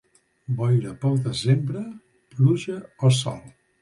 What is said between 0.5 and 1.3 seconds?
Boira pel